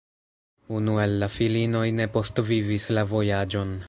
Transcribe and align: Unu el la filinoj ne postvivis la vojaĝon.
Unu 0.77 0.95
el 1.03 1.11
la 1.23 1.29
filinoj 1.33 1.85
ne 1.99 2.07
postvivis 2.17 2.89
la 2.99 3.05
vojaĝon. 3.13 3.75